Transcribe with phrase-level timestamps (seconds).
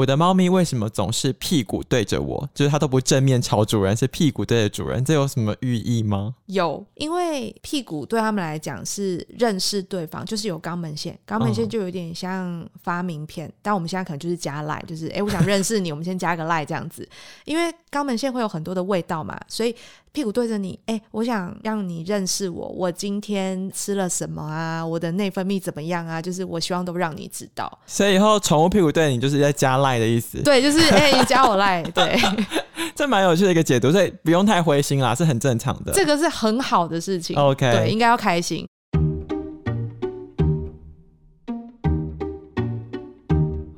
[0.00, 2.48] 我的猫咪为什么总是屁股对着我？
[2.54, 6.34] 就是它都不正面朝主人，是屁股对着主人，这有什么寓意吗？
[6.46, 17.06] 有，因为屁股对他们来讲是认识对方，就是有肛门腺，肛门腺就有点像发名片，嗯、但我们现在可能就是加赖，就是哎，我想认识你，我们先加个赖这样子，
[17.44, 19.76] 因为肛门腺会有很多的味道嘛，所以。
[20.12, 22.66] 屁股对着你，哎、欸，我想让你认识我。
[22.70, 24.84] 我今天吃了什么啊？
[24.84, 26.20] 我的内分泌怎么样啊？
[26.20, 27.78] 就是我希望都让你知道。
[27.86, 30.42] 所以以后宠物屁股对你，就是在加赖的意思。
[30.42, 31.80] 对，就是哎、欸，你加我赖。
[31.82, 32.18] 对，
[32.96, 35.92] 这蛮有趣的一个解读，所以不用太灰心啦，是很正常的。
[35.92, 37.36] 这个是很好的事情。
[37.36, 38.66] OK，对，应该要开心。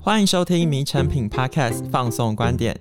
[0.00, 2.80] 欢迎收听《迷成品 Podcast》放送观点。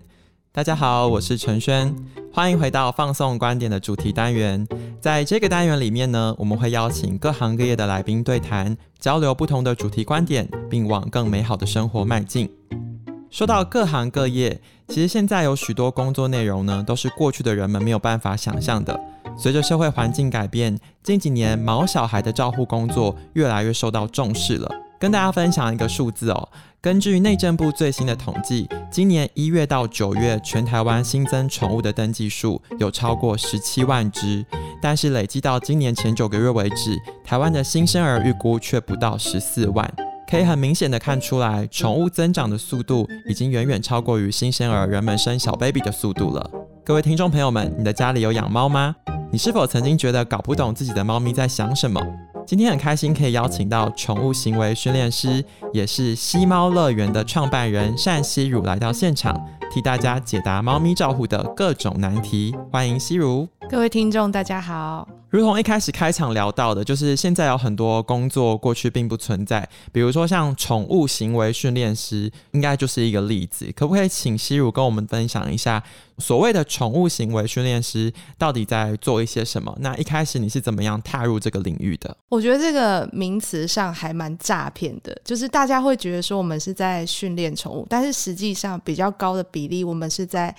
[0.54, 1.94] 大家好，我是陈轩，
[2.34, 4.66] 欢迎回到放送观点的主题单元。
[5.02, 12.50] 在这个单元里面呢，我们会邀请各行各业的来宾对谈，交流不同的主题观点，并往更美好的生活迈进。
[13.30, 18.98] 说到各行各业，其实现在有许多工作内容呢，都是过去的人们没有办法想象的。
[19.38, 24.72] 随着社会环境改变，近几年毛小孩的照护工作越来越受到重视了。
[24.98, 26.50] 跟大家分享一个数字哦。
[26.84, 34.44] 根据内政部最新的统计，今年一月到九月，全台湾新增宠物的登记数有超过十七万只，
[34.82, 39.88] 但是累计到今年前九个月为止，台湾的新生儿预估却不到十四万。
[40.28, 46.50] 可以很明显的看出来，宠物增长的速度已经远远超过于新生儿人们生小 baby 的速度了。
[46.84, 48.96] 各位听众朋友们，你的家里有养猫吗？
[49.32, 52.02] 你是否曾经觉得搞不懂自己的猫咪在想什么？
[52.46, 59.40] 今天很开心可以邀请到宠物行为训练师，也是西猫乐园的创办人单希如来到现场，
[59.72, 62.54] 替大家解答猫咪照护的各种难题。
[62.72, 63.48] 欢迎希如。
[63.70, 65.21] 各位听众，大家好。
[65.32, 73.72] 如同一开始开场聊到的，就是现在有很多工作过去并不存在，比如说像宠物行为训练师，应该就是一个例子。
[73.74, 75.82] 可不可以请希儒跟我们分享一下，
[76.18, 79.74] 所谓的宠物行为训练师到底在做一些什么？
[79.80, 82.18] 那一开始你是怎么样踏入这个领域的？
[82.28, 90.54] 我觉得这个名词上还蛮诈骗的，就是大家会觉得说我们是在训练宠物，但是实际上比较高的比例，我们是在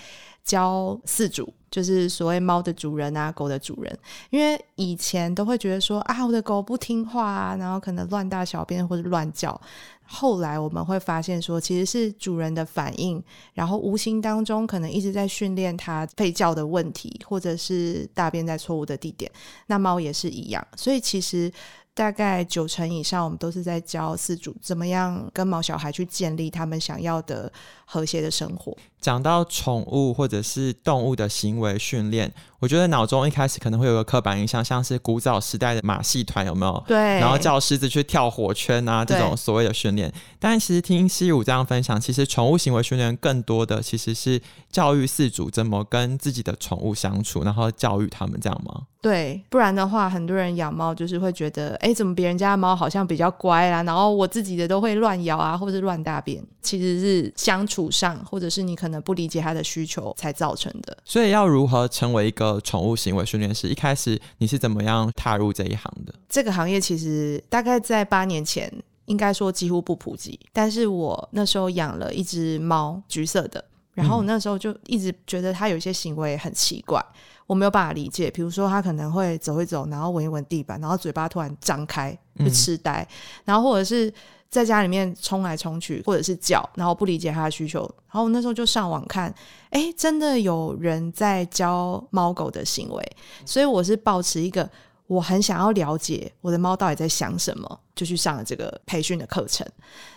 [0.45, 1.53] 教饲主。
[1.71, 3.99] 就是所谓猫的主人啊，狗的主人，
[4.29, 9.59] 因为以前都会觉得说啊，我的狗不听话啊，然后可能乱大小便或者乱叫。
[10.05, 19.33] 后来我们会发现说，其实是主人的反应，然后无形当中可能一直在训练它吠叫的问题，或者是大便在错误的地点。
[19.69, 21.51] 那猫也是一样，所以其实。
[21.95, 27.53] 大概九成以上，我们都是在教饲主怎么样跟毛小孩去建立他们想要的
[27.85, 28.77] 和谐的生活。
[29.01, 32.33] 讲到宠物或者是动物的行为训练，
[32.63, 36.85] 我觉得脑中一开始可能会有个刻板印象，像是古早时代的马戏团有没有？
[36.87, 36.97] 对。
[36.97, 40.13] 然后叫狮子去跳火圈啊，这种所谓的训练。
[40.39, 44.41] 但其实听西武这样分享，其实宠物行为训练更多的其实是
[44.71, 48.83] 教育饲主怎么跟自己的宠物相处，然后教育他们这样吗？
[49.01, 60.97] 对，不然的话，很多人养猫就是会觉得，哎，怎么别人家的猫好像比较乖啊，然后我自己的都会乱咬啊，或者是乱大便，其实是相处上，或者是你可能不理解它的需求才造成的。
[61.05, 63.69] 所以要如何成为一个宠物行为训练师？
[63.69, 66.15] 一开始你是怎么样踏入这一行的？
[66.29, 68.73] 这个行业其实大概在八年前，
[69.07, 77.05] 应该说几乎不普及，但是我那时候养了一只猫，橘色的，然后我那时候就一直觉得它有一些行为很奇怪。
[77.47, 84.11] 我没有办法理解，比如说他可能会走一走，然后闻一闻地板，然后嘴巴突然张开，就痴呆，嗯、然后或者是
[84.49, 87.81] 在家里面冲来冲去，或者是叫，然后不理解他的需求。
[88.07, 89.35] 然后我那时候就上网看，
[89.69, 94.67] 哎，真的有人在教猫狗的行为，所以我是保持一个
[95.07, 97.81] 我很想要了解我的猫到底在想什么。
[97.95, 99.67] 就去上了这个培训的课程，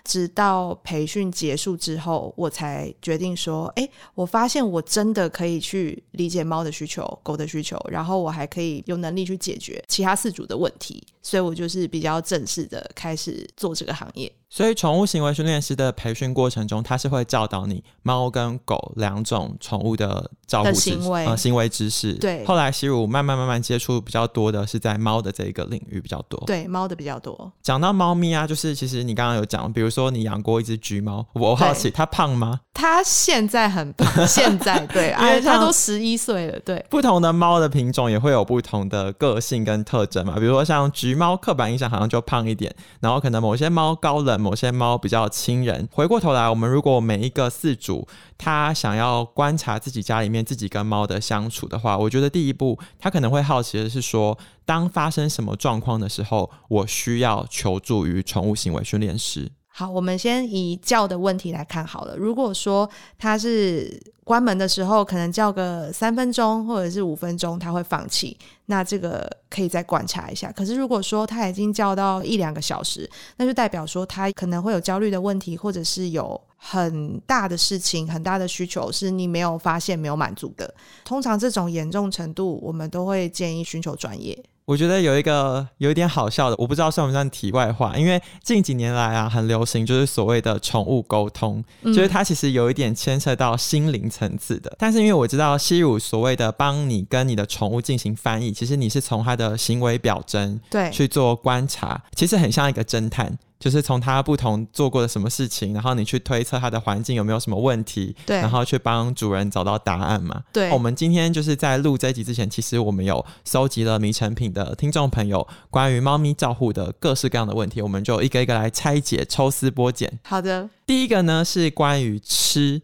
[0.04, 14.32] 直到培训结束之后，我才决定说：哎，我发现我真的可以去理解猫的需求、狗的需求，然后我还可以有能力去解决其他四组的问题，所以我就是比较正式的开始做这个行业。
[14.48, 22.14] 所以，宠物行为训练师的培训过程中，他是会教导你猫跟狗两种宠物的照顾行为、呃、行为知识。
[22.14, 22.46] 对。
[22.46, 26.42] 后来，希儒慢慢慢慢接触比较多的是在猫的这个领域比较多。
[26.46, 27.52] 对，猫的比较多。
[27.66, 32.60] 讲到猫咪啊，就是其实你刚刚有讲，比如说你养过一只橘猫，我好奇它胖吗？
[32.72, 36.60] 它现在很胖， 现在对，因为它都十一岁了。
[36.60, 40.36] 对，不同的猫的品种也会有不同的个性跟特征嘛。
[40.36, 45.90] 比如说像橘猫，刻板印象好像就胖一点，然后可能某些猫高冷，某些猫比较亲人。
[45.92, 48.08] 回过头来，我们如果每一个饲主
[48.38, 59.52] 他想要观察自己家里面自己跟猫的相处的话，我觉得第一步他可能会好奇的是说，当发生什么状况的时候，我需要求助于宠物行为训练师。
[59.68, 62.16] 好，我们先以叫的问题来看好了。
[62.16, 70.50] 如果说它是关门的时候，可能叫个三分钟或者是五分钟，它会放弃，那这个可以再观察一下。
[70.54, 80.74] 可是如果说它已经叫到一两个小时，那就代表说它可能会有焦虑的问题，或者是有很大的事情、很大的需求是你没有发现、没有满足的。
[81.04, 84.42] 通常这种严重程度，我们都会建议寻求专业。
[84.66, 94.74] 我觉得有一个有一点好笑的，我不知道算不算题外话，因为近几年来啊，很流行就是所谓的宠物沟通，嗯、就是它其实有一点牵涉到心灵层次的。
[94.80, 103.38] 但是因为我知道西乳所谓的帮你跟你的宠物进行翻译，其实你是从它的行为表征对去做观察，其实很像一个侦探。
[103.66, 110.40] 就是从他不同做过的什么事情，然后你去推测他的环境有没有什么问题，对，然后去帮主人找到答案嘛。
[110.54, 120.20] 对，我们今天就是在录这一集之前，其实我们有收集了迷成品的听众朋友关于猫咪照护的各式各样的问题，我们就一个一个来拆解、抽丝剥茧。
[120.22, 122.84] 好的，第一个呢是关于吃。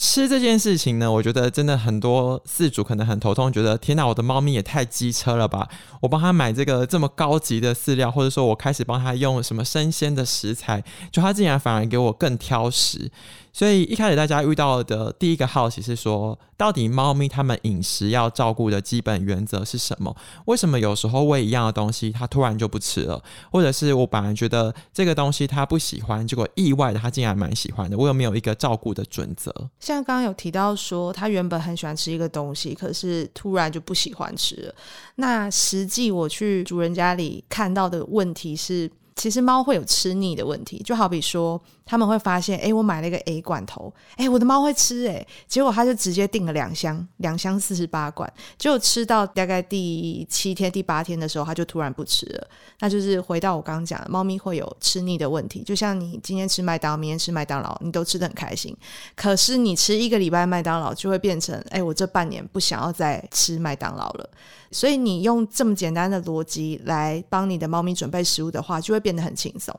[0.00, 5.68] 吃这件事情呢，我觉得真的很多饲主可能很头痛，觉得天哪，我的猫咪也太机车了吧！
[6.00, 10.82] 我帮他买这个这么高级的饲料，或者说我开始帮他用什么生鲜的食材，
[11.12, 13.12] 就他竟然反而给我更挑食。
[13.52, 20.16] 所以一开始大家遇到的第一个好奇是说，到底猫咪它们饮食要照顾的基本原则是什么？
[20.46, 23.20] 为什么有时候喂一样的东西，它突然就不吃了？
[23.50, 27.98] 或者是我本来觉得这个东西它不喜欢，结果意外的它竟然蛮喜欢的？
[27.98, 29.52] 我有没有一个照顾的准则？
[29.94, 34.74] 像刚刚有提到说，他原本很喜欢吃一个东西，可是突然就不喜欢吃了。
[35.16, 41.60] 那实际我去主人家里看到的问题是，其实猫会有吃腻的问题，就好比说。
[41.90, 52.46] 他们会发现，哎，我买了一个 A 罐头，哎，我的猫会吃，哎，结果他就直接订了两箱，两箱四十八罐，结果吃到大概第七天、第八天的时候，他就突然不吃了。
[52.78, 58.76] 那就是回到我刚刚讲的，猫咪会有吃腻的问题，就像你今天吃麦当劳，明天吃麦当劳，你都吃得很开心，
[59.16, 64.30] 可是你吃一个礼拜麦当劳，就会变成，哎，我这半年不想要再吃麦当劳了。
[64.70, 69.76] 所以你用这么简单的逻辑来帮你的猫咪准备食物的话，就会变得很轻松。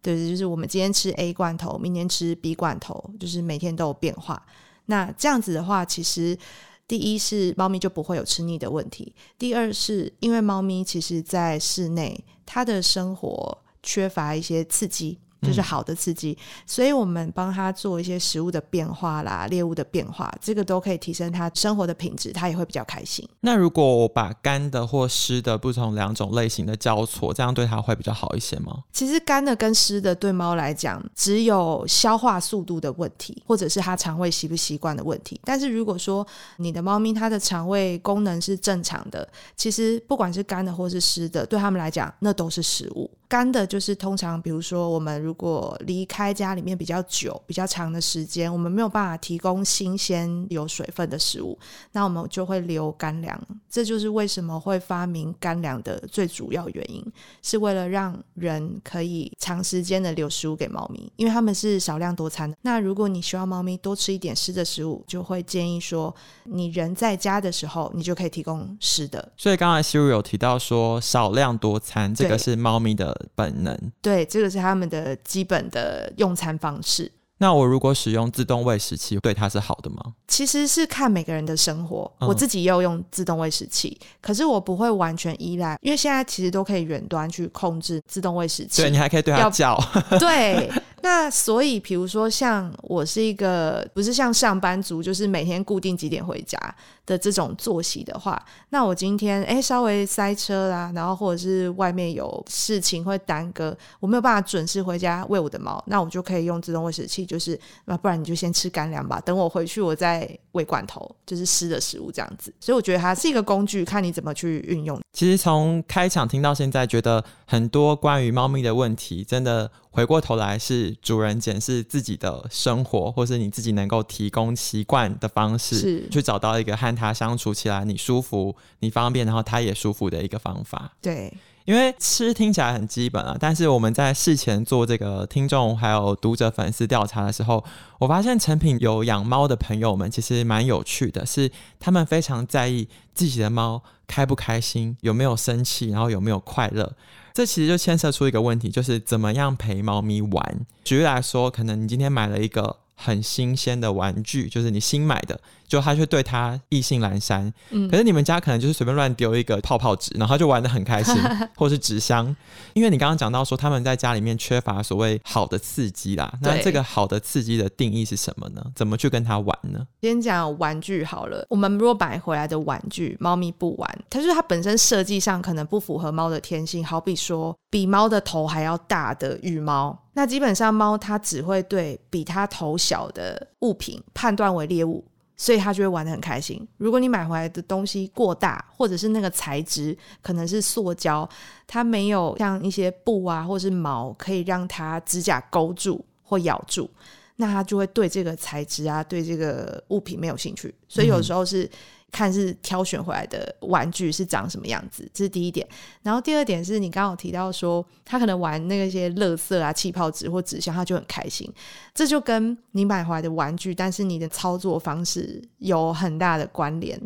[0.00, 4.44] 对，就是我们今天吃 A 罐头，明天吃 B 罐头，就是每天都有变化。
[4.86, 6.38] 那这样子的话，其实
[6.86, 15.18] 第一是猫咪就不会有吃腻的问题；第二是因为猫咪其实在室内，它的生活缺乏一些刺激。
[15.42, 23.28] 就是好的刺激，嗯、所以我们帮他做一些食物的变化啦，猎物的变化，这个都可以提升他生活的品质，他也会比较开心。
[23.40, 28.84] 那如果我把干的或湿的不同两种类型的交错，这样对他会比较好一些吗？
[28.92, 35.40] 其实干的跟湿的对猫来讲，只有消化速度的问题，或者是它肠胃习不习惯的问题。
[35.44, 36.26] 但是如果说
[36.56, 43.10] 你的猫咪它的肠胃功能是正常的，其实不管是干的或是湿的，对他们来讲，那都是食物。
[43.28, 51.58] 干的就是通常，比如说我们如果离开家里面比较久、比较长的时间，我们没有办法提供新鲜有水分的食物，
[51.92, 53.38] 那我们就会留干粮。
[53.68, 57.04] 这就是为什么会发明干粮的最主要原因，
[57.42, 62.56] 是为了让人可以长时间的留食物给猫咪，因为它们是少量多餐的。
[62.62, 66.14] 那如果你希望猫咪多吃一点湿的食物，就会建议说，
[66.44, 69.30] 你人在家的时候，你就可以提供湿的。
[69.36, 73.76] 所以刚才西乳有提到说少量多餐，这个是猫咪的本能。
[74.00, 77.10] 对，这个是他们的基本的用餐方式。
[77.40, 79.98] 那我如果使用自动喂食器，对它是好的吗？
[80.26, 82.12] 其实是看每个人的生活。
[82.18, 88.82] 我自己也有用自动喂食器，嗯、可是我不会完全依赖，因为现在其实都可以远端去控制自动喂食器。
[88.82, 89.80] 对，你还可以对它叫。
[90.18, 90.68] 对。
[91.02, 96.58] 那所以，比如说像我是一个不是像上班族，就是每天固定几点回家
[97.06, 98.40] 的这种作息的话，
[98.70, 112.52] 那我今天哎稍微塞车啦，然后或者是外面有事情会耽搁，我没有办法准时回家喂我的猫，那我就可以用自动喂食器，就是那不然你就先吃干粮吧，等我回去我再喂罐头，就是湿的食物这样子。
[112.60, 115.00] 所以我觉得它是一个工具，看你怎么去运用。
[115.12, 119.70] 其实从开场听到现在，觉得很多关于猫咪的问题，真的。
[119.90, 130.92] 回过头来是主人检视自己的生活，或是你自己能够提供习惯的方式，去找到一个和他相处起来你舒服、你方便，然后他也舒服的一个方法。
[131.00, 131.32] 对，
[131.64, 137.64] 因为吃听起来很基本啊，但是我们在事前做这个听众还有读者粉丝调查的时候，
[137.98, 146.94] 我发现成品有养猫的朋友们其实蛮有趣的，是他们非常在意自己的猫开不开心，有没有生气，然后有没有快乐。
[147.38, 150.66] 这其实就牵涉出一个问题，就是怎么样陪猫咪玩。
[150.82, 155.38] 举例来说，可能你今天买了一个很新鲜的玩具，就是你新买的，
[155.68, 157.52] 就他却对他意兴阑珊。
[157.70, 161.14] 嗯，可是你们家可能就是随便乱丢一个泡泡纸，然后他就玩的很开心，
[161.56, 162.34] 或是纸箱。
[162.74, 168.62] 因为你刚刚讲到说他们在家里面缺乏所谓好的刺激啦，那这个好的刺激的定义是什么呢？
[168.74, 169.86] 怎么去跟他玩呢？
[170.02, 179.96] 先讲玩具好了，我们如果买回来的玩具，猫咪不玩，它就是它本身设计上可能不符合猫的天性，好比说比猫的头还要大的羽毛。
[180.14, 185.04] 那基本上猫它只会对比它头小的物品判断为猎物，
[185.36, 186.66] 所以它就会玩得很开心。
[186.78, 191.28] 如果你买回来的东西过大，或者是那个材质可能是塑胶，
[191.66, 196.90] 它没有像一些布啊或是毛可以让它指甲勾住或咬住，
[197.36, 200.74] 那它就会对这个材质啊对这个物品没有兴趣。
[200.88, 201.64] 所以有时候是。
[201.64, 201.70] 嗯
[202.10, 205.66] 看是挑选回来的玩具是长什么样子，这是第一点。
[206.02, 211.52] 然后第二点是你刚刚有提到说，他可能玩那些乐色啊、气泡纸或纸箱，他就很开心。
[211.94, 217.00] 这就跟你买回来的玩具，但是你的操作方式有很大的关联。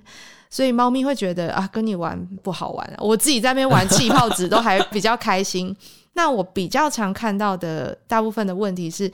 [0.48, 2.94] 所以猫咪会觉得啊，跟你玩不好玩。
[2.98, 5.76] 我自己在那边玩气泡纸都还比较开心。
[6.12, 9.10] 那我比较常看到的大部分的问题是。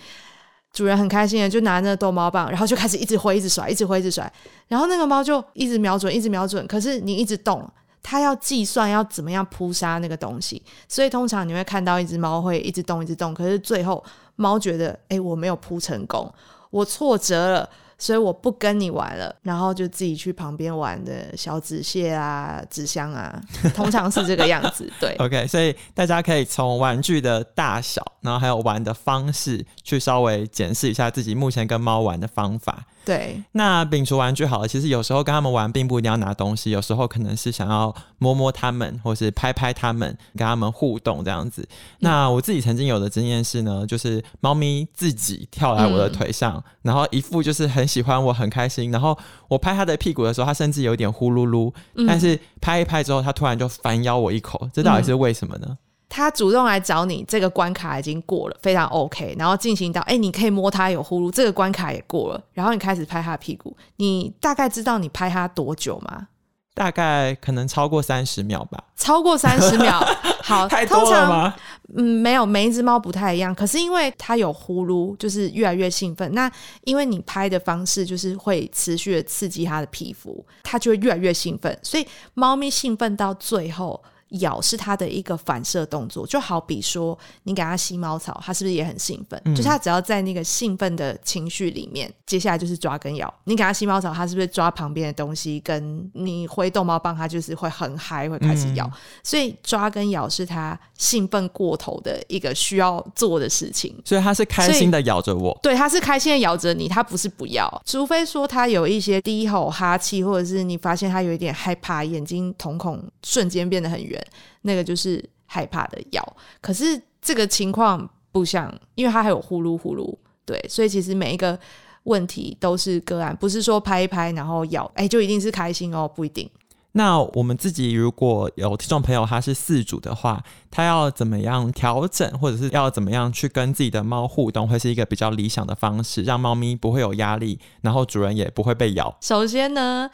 [0.73, 4.33] 主人很开心的，就拿那个逗猫棒，然后就开始一直挥，一直甩，一直挥，一直甩。
[4.69, 6.65] 然后那个猫就一直瞄准，一直瞄准。
[6.67, 7.69] 可是你一直动，
[8.03, 10.63] 它要计算要怎么样扑杀那个东西。
[10.87, 13.35] 所以通常你会看到一只猫会一直动，一直动。
[13.35, 14.05] 可是最后
[14.37, 16.33] 猫觉得，哎，我没有扑成功，
[16.71, 17.69] 我挫折了。
[17.99, 23.41] 所以我不跟你玩了，然后就自己去旁边玩的小纸屑啊、纸箱啊，
[23.75, 24.91] 通常是这个样子。
[25.01, 32.85] 对，OK，所以大家可以从玩具的大小，然后还有玩的方式，去稍微检视一下自己目前跟猫玩的方法。
[33.09, 41.63] 对，那摒除玩具好了，其实有时候跟他们玩，并不一定要拿东西，有时候可能是想要摸摸他们，或是拍拍他们，跟他们互动这样子。
[41.63, 48.91] 嗯、那我自己曾经有的经验是呢，就是猫咪自己跳来我的腿上，嗯、然后一副就是很喜欢我，很开心。
[48.91, 49.17] 然后
[49.49, 55.67] 我拍它的屁股的时候，它甚至有点呼噜噜，嗯、但是拍一拍之后，它突然就反咬我一口，这到底是为什么呢？
[55.71, 59.37] 嗯他主动来找你，这个关卡已经过了，非常 OK。
[59.39, 62.41] 然后进行到，哎、欸，你可以摸他有呼噜，这个关卡也过了。
[62.55, 66.29] 然后你开始拍他的屁股，你大概知道你拍他多久吗？
[66.75, 68.83] 大概可能超过三十秒吧。
[68.97, 70.01] 超过三十秒，
[70.43, 71.55] 好，太多了吗？
[71.97, 73.55] 嗯，没有，每一只猫不太一样。
[73.55, 76.33] 可是因为它有呼噜，就是越来越兴奋。
[76.33, 76.51] 那
[76.85, 81.77] 因为你拍的方式就是会持续的刺激它的皮肤，它就会越来越兴奋。
[81.83, 84.03] 所以猫咪兴奋到最后。
[84.41, 89.41] 咬是它的一个反射动作，就好比说你给它吸猫草，它是不是也很兴奋？
[89.45, 93.33] 嗯、就是它只要在那个兴奋的情绪里面，接下来就是抓跟咬。
[93.45, 95.59] 你给它吸猫草，它是不是抓旁边的东西？
[95.61, 98.85] 跟你挥逗猫棒，它就是会很嗨，会开始咬。
[98.87, 98.93] 嗯、
[99.23, 103.95] 所以抓跟咬是它兴奋过头的一个需要做的事情。
[104.05, 107.83] 所以它是开心的咬着我，对，它是开心的咬着你，它不是不要。
[107.87, 114.18] 除非说它有一些低吼哈气，或者是你发现它有一点害怕，眼睛瞳孔瞬间变得很圆。
[114.63, 121.59] 那个就是害怕的咬，可是这个情况不像，因为它还有呼噜呼噜，对，所以其实每一个
[122.05, 126.49] 问题都是个案，不是说拍一拍然后咬，哎，就一定是开心哦，不一定。
[126.93, 139.17] 那我们自己如果有听众朋友他是饲主的话，他要怎么样调整，或者是要怎么样去跟自己的猫互动，会是一个比较理想的方式，让猫咪不会有压力，然后主人也不会被咬。
[139.21, 140.11] 首先呢。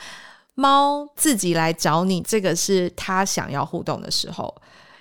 [0.54, 4.54] 猫自己来找你，这个是他想要互动的时候。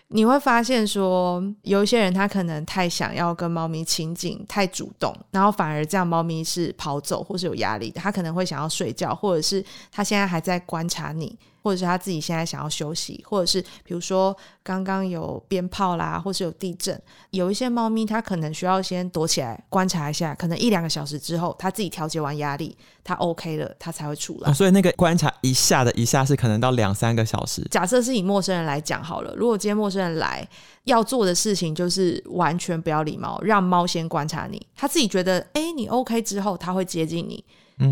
[0.09, 7.99] 你会发现说，有一些人他可能太想要跟猫咪亲近，太主动，然后反而这样猫咪是跑走或是有压力的。
[7.99, 11.35] 他可能会想要睡觉，或者是他现在还在观察你。
[11.63, 24.51] 或者是他自己现在想要休息，或者是比如说刚刚有鞭炮啦，或是有地震，有一些猫咪它可能需要先躲起来观察一下，可能一两个小时之后，它自己调节完压力，它 OK 了，它才会出来。
[24.51, 27.65] 哦，所以那个观察一下的一下是可能到两三个小时。
[27.71, 30.45] 假设是以陌生人来讲好了，如果今天陌生人来
[30.83, 37.41] 要做的事情就是完全不要理猫，让猫先观察你，它自己觉得哎你 OK 之后，它会接近你。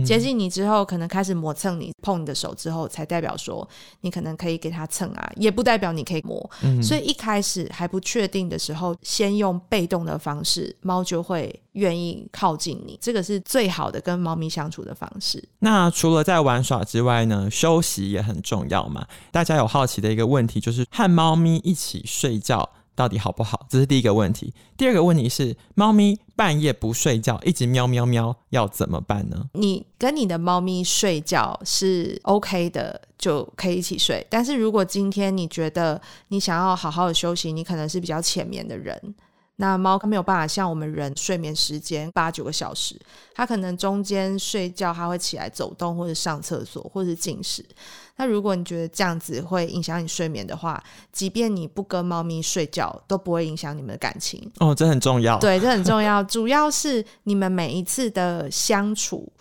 [0.05, 3.67] 接近你之后，可能开始磨蹭你，碰你的手之后，才代表说
[4.01, 6.50] 你可能可以给他蹭啊，也不代表你可以磨。
[6.63, 12.98] 嗯、所以一开始还不确定的时候，先用被动的方式，猫就会愿意靠近你。
[13.01, 15.43] 这个是最好的跟猫咪相处的方式。
[15.60, 19.05] 那除了在玩耍之外呢，休息也很重要嘛。
[19.31, 22.69] 大家有好奇的一个问题就是，和猫咪一起睡觉。
[23.01, 23.65] 到底好不好？
[23.67, 24.53] 这是第一个问题。
[24.77, 29.50] 第二个问题是，猫咪半夜不睡觉，一直喵喵喵，要怎么办呢？
[29.53, 34.24] 你跟你的猫咪睡觉是 OK 的，就可以一起睡。
[34.29, 39.15] 但是如果今天你觉得你想要好好的休息，你可能是比较浅眠的人。
[39.62, 43.00] 那猫它没有办法像我们人睡眠时间八九个小时，
[43.36, 47.63] 它可能中间睡觉它会起来走动或者上厕所或者是进食。
[48.18, 54.51] 那如果你觉得这样子会影响你睡眠的话，即便你不跟猫咪睡觉，都不会影响你们的感情。
[54.58, 55.38] 哦，这很重要。
[55.38, 56.24] 对，这很重要。
[56.25, 59.32] 主要是你们每一次的相处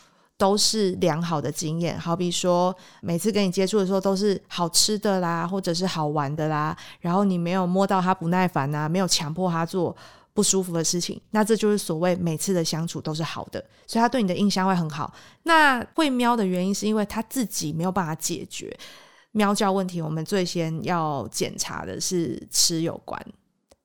[0.41, 9.95] 都是良好的经验，好比说每次跟你接触的时候都是好吃的啦，或者是好玩的啦，然后你没有摸到他不耐烦啊，没有强迫他做
[10.33, 15.13] 不舒服的事情，那这就是所谓每次的相处都是好的，所以他对你的印象会很好。
[15.43, 18.75] 那会喵的原因是因为他自己没有办法解决
[19.33, 23.23] 喵叫问题，我们最先要检查的是吃有关，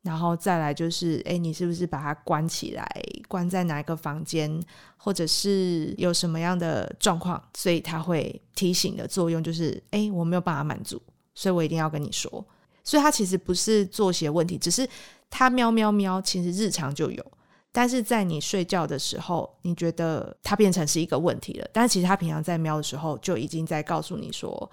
[0.06, 2.88] 然后再来就是，哎，你是不是把它关起来，
[3.28, 4.64] 关在哪一个房间，
[4.96, 11.02] 或者是有什么样的状况，所以他会提醒的作用就是，哎，我没有办法满足，
[11.34, 12.30] 所以我一定要跟你说。
[12.84, 14.88] 所以它其实不是作息问题，只是。
[15.28, 17.26] 它喵喵喵，其实日常就有，
[17.72, 21.68] 但是在你睡觉的时候，你觉得它变成是一个问题了。
[21.74, 24.72] 但其实它平常在喵的时候，就已经在告诉你说，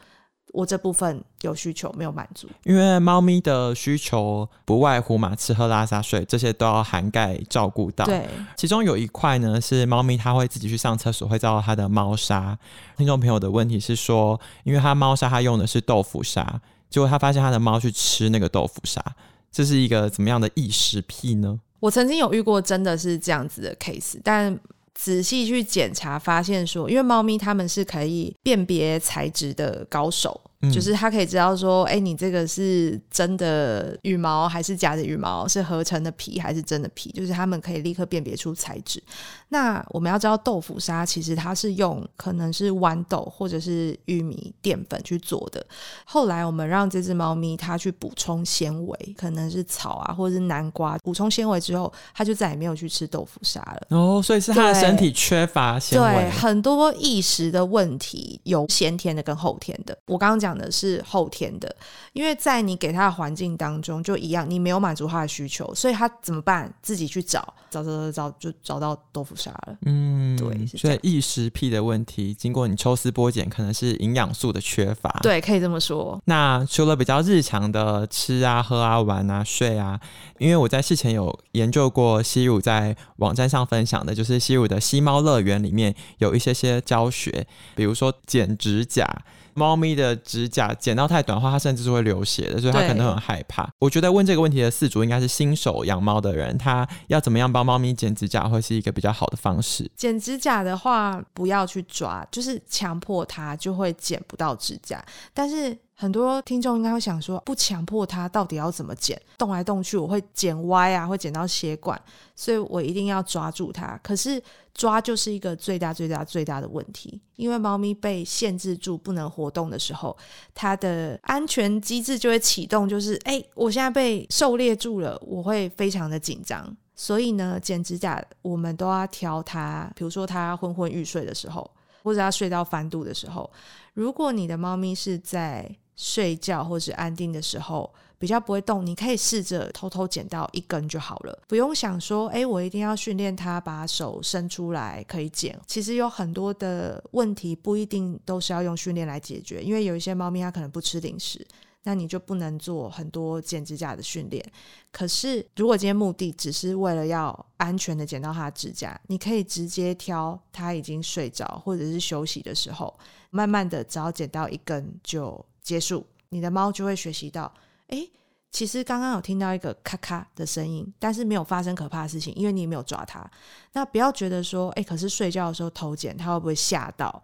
[0.52, 2.48] 我这部分有需求没有满足。
[2.64, 8.04] 因为猫咪的需求不外乎嘛，吃喝拉撒睡这些都要涵盖照顾到。
[8.04, 12.56] 对，其中有一块呢是猫咪它会自己去上厕所，会照到它的猫砂。
[12.96, 19.02] 听众朋友的问题是说，因为它猫砂它用的是豆腐砂，结果他发现他的猫去吃那个豆腐砂。
[19.50, 21.60] 这是一个怎么样的异食癖呢？
[21.80, 24.58] 我曾经有遇过真的是这样子的 case，但
[24.94, 30.40] 仔细去检查发现说，因为猫咪它们是可以辨别材质的高手。
[30.70, 35.48] 就是他可以知道说，哎、欸，你这个是真的羽毛还是假的羽毛？
[35.48, 37.10] 是合成的皮还是真的皮？
[37.10, 39.02] 就是他们可以立刻辨别出材质。
[39.48, 45.66] 那我们要知道，豆腐砂其实它是用可能是豌豆或者是玉米淀粉去做的。
[46.04, 53.86] 后来我们让这只猫咪它去补充纤维，可能是草啊或者是南瓜，补充纤维之后，它就再也没有去吃豆腐砂了。
[53.88, 56.08] 哦，所以是它的身体缺乏纤维。
[56.08, 59.98] 对，很多异食的问题有先天的跟后天的。
[60.06, 60.51] 我刚刚讲。
[60.52, 61.74] 讲的是后天的，
[62.12, 66.70] 因为在你给他的环境当中就一样，你没有满足他的需求，所以他怎么办？
[66.82, 69.76] 自己去找，找找找找，就找到豆腐沙了。
[69.86, 75.10] 嗯，对，所以异食癖的问题，经过你抽丝剥茧，可能是营养素的缺乏。
[75.22, 76.20] 对，可以这么说。
[76.26, 79.98] 那除了比较日常的吃啊、喝啊、玩啊、睡啊，
[80.38, 89.06] 因为我在事前有研究过，西乳在网站上分享的，就是西乳的吸猫乐园里面有一些些教学，比如说剪指甲。
[89.54, 93.68] 猫咪的指甲剪到太短的话，它甚至是会流血的，所以它可能很害怕。
[93.78, 99.90] 我觉得问这个问题的饲主应该是新手养猫的人，他要怎么样帮猫咪剪指甲会是一个比较好的方式。
[99.96, 105.78] 剪指甲的话，不要去抓，就是强迫它就会剪不到指甲，但是。
[106.02, 109.16] 很多听众应该会想说，不强迫他到底要怎么剪？
[109.38, 111.96] 动来动去，我会剪歪啊，会剪到血管，
[112.34, 113.96] 所以我一定要抓住它。
[114.02, 114.42] 可是
[114.74, 120.16] 抓就是一个最大、最大、最大的问题，因为猫咪被限制住不能活动的时候，
[120.52, 126.76] 它的安全机制就会启动，就是哎，我现在被狩猎住了，我会非常的紧张。
[126.96, 131.70] 所以呢，剪指甲我们都要挑它，比如说它昏昏欲睡的时候，
[132.02, 133.48] 或者它睡到翻肚的时候，
[133.94, 135.70] 如果你的猫咪是在
[136.02, 137.88] 睡觉或是安定的时候
[138.18, 145.56] 比较不会动，你可以试着偷偷剪到一根就好了，不用想说，哎，我一定要训练它把手伸出来可以剪。
[145.64, 151.46] 其实有很多的问题不一定都是要用训练来解决，因为有一些猫咪它可能不吃零食，
[151.84, 154.44] 那你就不能做很多剪指甲的训练。
[154.90, 162.92] 可是如果今天目的只是为了要安全的剪到它的指甲，你可以直接挑它已经睡着或者是休息的时候，
[163.30, 165.44] 慢慢的只要剪到一根就。
[165.62, 167.52] 结束，你的猫就会学习到，
[167.88, 168.10] 诶，
[168.50, 173.24] 其实刚刚有听到一个咔咔的声音，但是没有发生可怕的事情，因为你没有抓它。
[173.72, 177.22] 那不要觉得说，诶，可是睡觉的时候偷剪，它会不会吓到？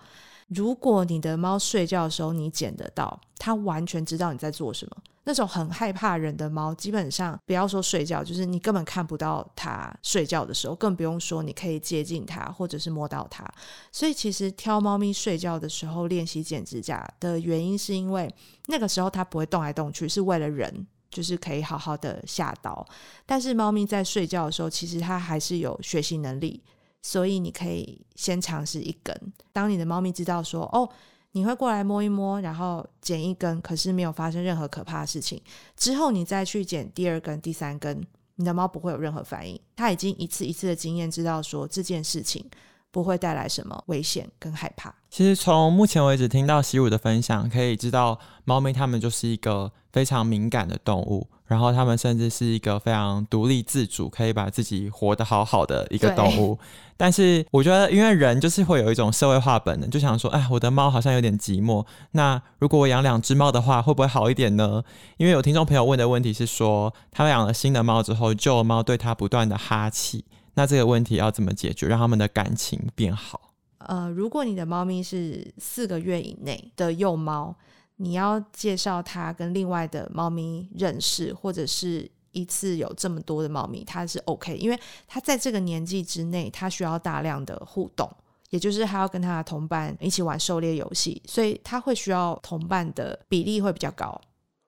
[0.48, 4.96] 如果你的猫睡觉的时候你捡得到，它完全知道你在做什么。
[5.24, 13.46] 那种很害怕人的猫，基本上不要说睡觉，就是你根本看不到它睡觉的时候，更不用说你可以接近它或者是摸到它。
[13.92, 18.34] 所以其实挑猫咪睡觉的时候练习剪指甲的原因，是因为
[18.68, 22.86] 那个时候它不会动来动去，是为了人，就是可以好好的下刀。
[23.26, 26.62] 但是猫咪在睡觉的时候，其实它还是有学习能力。
[27.02, 29.14] 所以你可以先尝试一根，
[29.52, 30.88] 当你的猫咪知道说哦，
[31.32, 35.40] 你会过来摸一摸，然后剪一根，可是没有发生任何可怕的事情，
[35.76, 38.04] 之后你再去剪第二根、第三根，
[38.36, 42.44] 你的猫不会有任何反应，它已经一次一次的经验知道说这件事情
[42.90, 44.94] 不会带来什么危险跟害怕。
[45.10, 56.56] 其实从目前为止听到习武的分享，可以知道猫咪它们就是一个非常敏感的动物，然后它们甚至是一个非常独立自主，可以把自己活得好好的一个动物。
[56.96, 61.84] 但是我觉得，因为人就是会有一种社会化本能，就想说，哎，我的猫好像有点寂寞。
[62.12, 64.84] 那如果我养两只猫的话，会不会好一点呢？
[65.16, 73.40] 因为有听众朋友问的问题是说，他养了新的猫之后，旧猫对他不断的哈气，那这个问题要怎么解决，让他们的感情变好？
[73.78, 77.56] 呃，如果你的猫咪是四个月以内的幼猫，
[77.98, 88.10] 你要介绍它跟另外的猫咪认识，或者是一次有这么多的猫咪，它是 OK，因为它在这个年纪之内，它需要大量的互动，
[88.50, 94.20] 也就是它要跟它的同伴一起玩狩猎游戏，所以它会需要同伴的比例会比较高。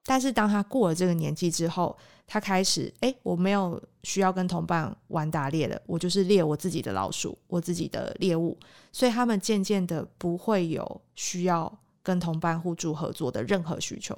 [0.03, 8.57] 但是当它过了这个年纪之后，他开始，哎，我没有需要跟同伴玩打猎了，我就是猎我自己的老鼠，我自己的猎物，
[8.91, 11.71] 所以他们渐渐的不会有需要
[12.03, 14.15] 跟同伴互助合作的任何需求，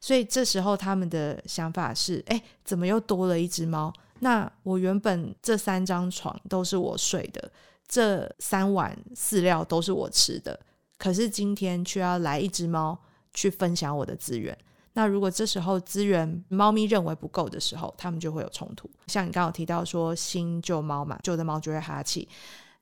[0.00, 3.92] 所以这时候他们的想法是，哎，怎么又多了一只猫？
[4.20, 7.50] 那我原本这三张床都是我睡的，
[7.88, 10.58] 这三碗饲料都是我吃的，
[10.98, 12.98] 可是今天却要来一只猫
[13.32, 14.56] 去分享我的资源。
[14.92, 18.90] 那如果这时候资源猫咪认为不够的时候，他们就会有冲突。
[19.06, 22.28] 像你刚刚提到说新旧猫嘛，旧的猫就会哈气。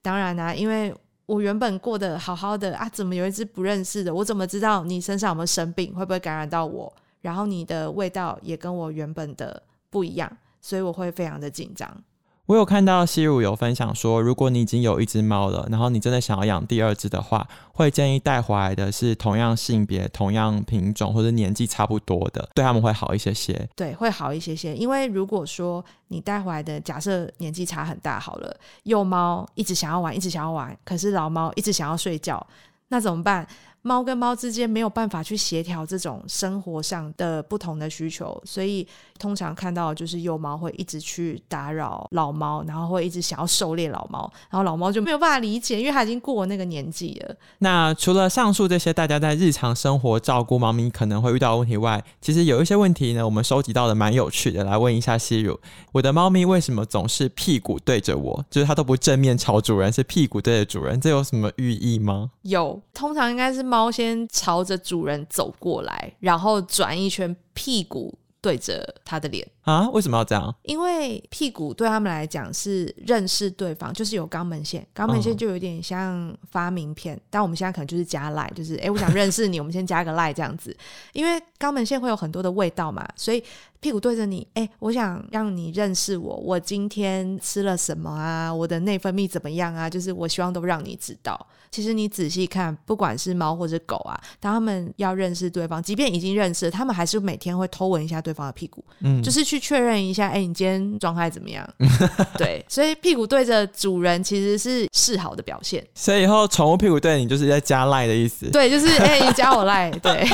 [0.00, 0.94] 当然啦、因为
[1.28, 4.14] 我原本过得好好的啊，怎么有一只不认识的？
[4.14, 5.94] 我怎么知道你身上有没有生病？
[5.94, 6.90] 会不会感染到我？
[7.20, 12.02] 然后你的味道也跟我原本的不一样，所以我会非常的紧张。
[12.48, 23.68] 我有看到西乳有分享说，如果你已经有一只猫了，然后你真的想要养第二只的话，会建议带回来的是同样性别、同样品种或者年纪差不多的，对他们会好一些些。
[23.76, 24.74] 对，会好一些些。
[24.74, 32.44] 因为如果说你带回来的假设年纪差很大，好了，幼猫一直想要玩，一直想要玩，可是老猫一直想要睡觉，
[32.88, 33.46] 那怎么办？
[33.88, 38.86] 猫跟猫之间没有办法去协调这种生活上的不同的需求，所以
[39.18, 47.34] 通常看到就是幼猫会一直去打扰老猫，然后会一直想要狩猎老猫，然后老猫就没有办法理解，因为它已经过了那个年纪了。
[47.60, 55.58] 那除了上述这些大家在日常生活照顾猫咪可能会遇到的问题外，其实有一些问题呢，我们收集到的蛮有趣的，来问一下西如：
[55.92, 58.44] 我的猫咪为什么总是屁股对着我？
[58.50, 62.30] 就是它都不正面朝主人，是屁股对着主人，这有什么寓意吗？
[62.42, 63.77] 有，通常应该是猫。
[63.78, 69.48] 猫先朝着主人走过来，然后转一圈，屁股对着他的脸。
[69.68, 70.54] 啊，为什么要这样？
[70.62, 80.74] 因为屁股对他们来讲是认识对方，就是有肛门线，肛门线就有点像发名片，哦、但我们现在可能就是加赖，就是哎，我想认识你，我们先加个赖这样子。
[81.12, 83.44] 因为肛门线会有很多的味道嘛，所以
[83.80, 91.38] 屁股对着你，哎，我想让你认识我，我今天吃了什么啊，我的内分泌怎么样啊，就是我希望都让你知道。
[91.70, 99.57] 其实你仔细看，不管是猫或者狗啊，当他们要认识对方，即便已经认识了，他们还是每天会偷闻一下对方的屁股，嗯，就是去。
[99.58, 101.68] 确认一下，哎、欸，你今天状态怎么样？
[102.36, 105.84] 对，所以屁股对着主人其实是示好的表现。
[105.94, 108.46] 所以以后宠物屁股对你就是在加赖的意思。
[108.50, 109.90] 对，就是哎、欸，你加我赖。
[110.02, 110.26] 对，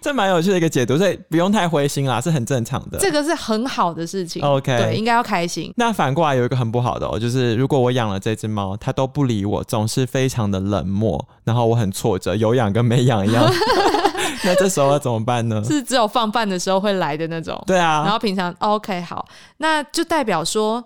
[0.00, 2.98] 这蛮有趣的一个解读，所以不用太灰心啦，是很正常的。
[2.98, 4.42] 这个是很好的事情。
[4.42, 5.72] OK，对，应该要开心。
[5.76, 13.44] 那反过来有一个很不好的哦，就是如果我养了这只猫，它都不理我，总是非常的冷漠，然后我很挫折，有养跟没养一样。
[14.44, 15.62] 那这时候要怎么办呢？
[15.64, 17.62] 是只有放饭的时候会来的那种。
[17.66, 19.26] 对啊，然后平常 OK 好，
[19.58, 20.84] 那就代表说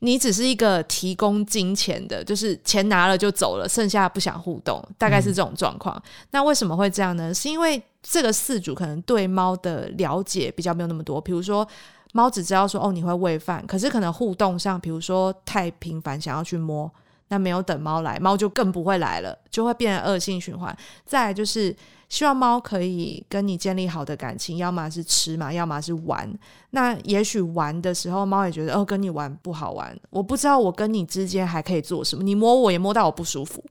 [0.00, 5.96] 你只是一个提供金钱的，就是钱拿了就走了，剩下不想互动，大概是这种状况。
[5.96, 7.32] 嗯、那为什么会这样呢？
[7.32, 11.66] 是因为这个饲主可能对猫的了解比较没有那么多，比如说
[12.12, 16.90] 猫只知道说哦你会喂饭，可是可能互动上，比如说太频繁想要去摸，
[17.28, 20.76] 那没有等猫来，猫就更不会来了，就会变成恶性循环。
[21.06, 21.74] 再来就是。
[22.08, 26.32] 希望猫可以跟你建立好的感情，要么是吃嘛，要么是玩。
[26.70, 29.98] 那也许玩的时候，猫也觉得哦，跟你玩不好玩。
[30.10, 32.22] 我不知道我跟你之间还可以做什么。
[32.22, 33.64] 你摸我也摸到我不舒服，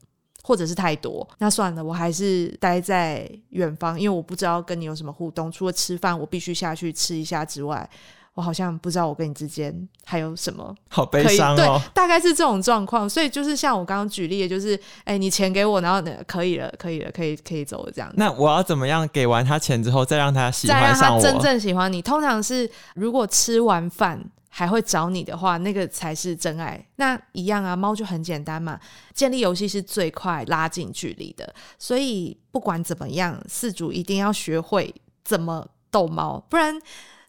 [0.44, 5.52] 或者是太多，那算了，我还是待在远方，因为我不知道跟你有什么互动。
[5.52, 7.90] 除了吃饭，我必须下去吃一下之外。
[8.36, 11.56] 我好像不知道我跟你之间还有什么，好悲伤哦。
[11.56, 18.12] 对，大概是这种状况，所以就是像我刚刚举例的，就是哎、欸，你钱给我，然后呢可以了，可以了，可以可以走了这样。
[18.18, 21.22] 那我要怎么样给完他钱之后，再让他喜欢上我？
[21.22, 26.86] 再让他真正喜欢你，通常是如果吃完饭还会找你的话，那个才是真爱。
[26.98, 28.78] 那一样啊，猫就很简单嘛，
[29.14, 34.94] 建立游戏是最快拉近距离的，所以不管怎么样，饲主一定要学会
[35.24, 36.78] 怎么逗猫，不然。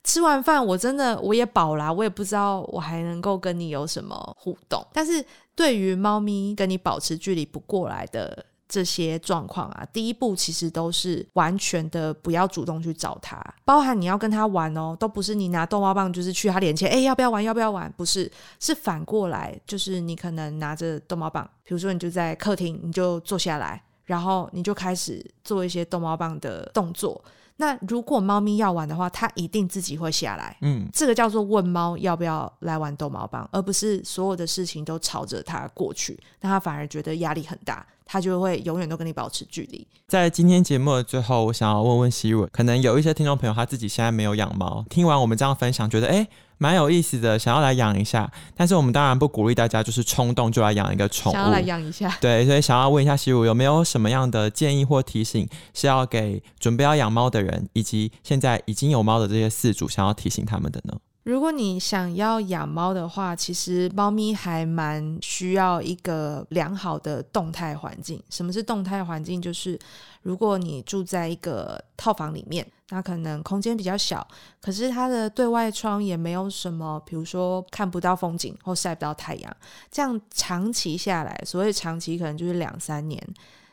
[0.06, 4.86] 吃完饭我真的我也饱啦，我也不知道我还能够跟你有什么互动。
[4.92, 5.22] 但是
[5.56, 17.42] 对于猫咪跟你保持距离不过来的这些状况啊，第一步其实都是完全的不要主动去找它，包含你要跟它玩哦，都不是你拿逗猫棒就是去它脸前，哎，要不要玩？
[17.42, 17.92] 要不要玩？
[17.96, 27.20] 不是，是反过来，就是你可能拿着逗猫棒，比如说你就在客厅，你就坐下来，然后你就开始做一些逗猫棒的动作。
[27.58, 30.56] 那如果猫咪要玩的话，它一定自己会下来。
[30.60, 39.86] 嗯，这个叫做问猫要不要来玩逗猫棒，而不是所有的事情都朝着它过去，那它反而觉得压力很大，它就会永远都跟你保持距离。
[40.08, 46.14] 在今天节目的最后，我想要问问希如，可能有一些听众朋友他自己现在没有养猫，听完我们这样分享，觉得哎。
[46.14, 51.34] 诶蛮有意思的，想要来养一下，但是我们当然不鼓励大家就是冲动就来养一个宠物。
[51.34, 60.96] 想要来养一下，对，所以想要问一下希如有没有什么样的建议或提醒，是要给准备要养猫的人，以及现在已经有猫的这些饲主，想要提醒他们的呢？
[61.26, 68.22] 如果你想要养猫的话，其实猫咪还蛮需要一个良好的动态环境。
[68.30, 69.42] 什么是动态环境？
[69.42, 69.76] 就是
[70.22, 74.24] 如果你住在一个套房里面，那可能空间比较小，
[74.60, 79.56] 可是它的对外窗也没有什么，比如说看不到风景或晒不到太阳，
[79.90, 83.20] 这样长期下来，所谓长期可能就是两三年，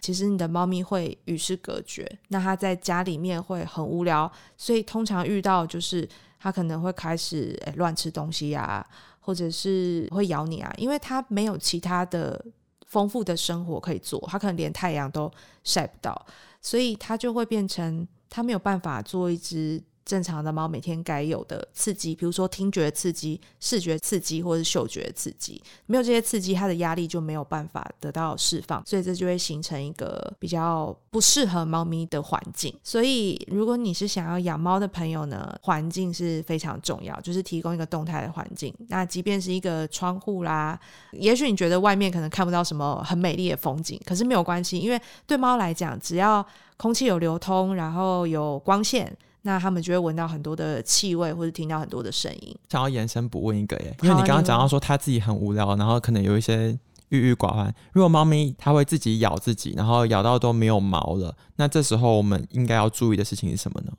[0.02, 6.10] 其实你的猫咪会与世隔绝，那它在家里面会很无聊，所以通常遇到就是。
[6.44, 8.86] 它可能会开始诶乱吃东西啊，
[9.22, 12.46] 或者是会咬你啊，因为它没有其他的
[12.86, 15.32] 丰富的生活可以做，它可能连太阳都
[15.64, 16.26] 晒不到，
[16.60, 19.82] 所以它就会变成它没有办法做一只。
[20.06, 32.74] 正常的猫每天该有的刺激，比如说听觉刺激、视觉刺激或者是嗅觉刺激，没有这些刺激，它的压力就没有办法得到释放，所以这就会形成一个比较不适合猫咪的环境。
[32.84, 38.74] 所以，如果你是想要养猫的朋友呢，环境是非常重要，就是提供一个动态的环境。
[38.90, 40.80] 那即便是一个窗户啦，
[41.12, 46.46] 也许你觉得外面可能看不到什么很美丽的风景，可是没有关系，因为对猫来讲，只要
[46.78, 49.16] 空气有流通，然后有光线。
[49.46, 52.58] 那他们就会闻到很多的气味，或者听到很多的声音。
[52.70, 56.70] 想要延伸补问一个耶，因为你刚刚讲到说他自己很无聊，然后可能有一些
[57.10, 57.74] 郁郁寡欢。
[57.92, 63.92] 如果猫咪它会自己咬自己，然后咬到都没有毛了，那这时候我们应该要注意的事情是什么呢？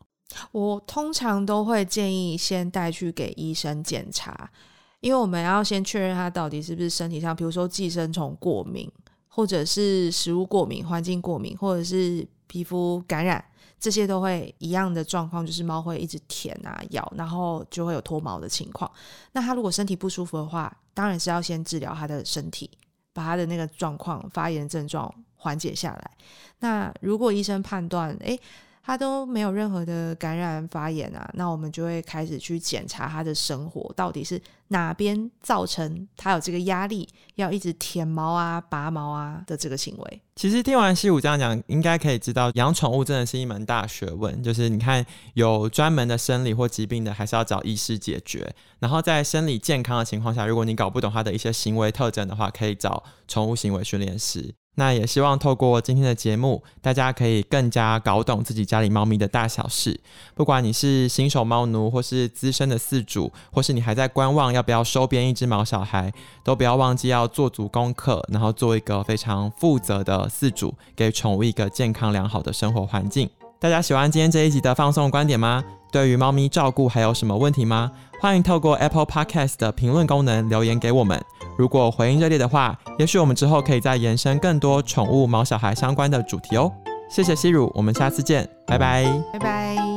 [0.50, 4.50] 我通常都会建议先带去给医生检查，
[5.00, 8.90] 因为我们要先确认它到底是不是身体上，比如说寄生虫过敏，
[9.28, 13.44] 或者是食物过敏、环境过敏，或者是皮肤感染。
[13.78, 18.90] 这些都会一样的状况，就是猫会一直舔啊咬，然后就会有脱毛的情况。
[19.32, 22.70] 那它如果身体不舒服的话，当然是要先治疗它的身体，
[23.12, 26.10] 把它的那个状况发炎症状缓解下来。
[26.60, 28.40] 那如果医生判断，诶。
[28.86, 40.20] 他都没有任何的感染发炎啊，那我们就会开始去检查他的生活到底是哪边造成他有这个压力，要一直舔毛啊、拔毛啊的这个行为。
[40.36, 44.42] 其实听完希如这样讲，应该可以知道养宠物真的是一门大学问。
[44.42, 48.54] 就是你看有专门的生理或疾病的，还是要找医师解决。
[48.80, 54.54] 然后在生理健康的情况下，如果你搞不懂它的一些行为特征的话，可以找宠物行为训练师。
[54.76, 60.00] 那也希望透过今天的节目，大家可以更加搞懂自己家里猫咪的大小事。
[60.34, 73.30] 不管你是新手猫奴，或是资深的饲主，或是你还在观望要不要收编一只毛小孩，都不要忘记要做足功课，然后做一个非常负责的饲主，给宠物一个健康良好的生活环境。
[73.64, 75.64] 大家喜欢今天这一集的放送观点吗？
[75.90, 77.90] 对于猫咪照顾还有什么问题吗？
[78.20, 81.18] 欢迎透过 Apple Podcast 的评论功能留言给我们。
[81.56, 86.70] 如果回应热烈的话，也许我们之后可以再延伸更多宠物毛小孩相关的主题哦。
[87.08, 89.93] 谢谢西如，我们下次见，拜拜，拜拜。